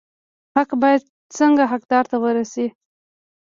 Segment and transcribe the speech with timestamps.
[0.55, 1.01] حق باید
[1.37, 2.65] څنګه حقدار ته ورسي؟